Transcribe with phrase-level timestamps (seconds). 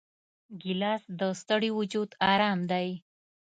[0.61, 2.89] ګیلاس د ستړي وجود آرام دی.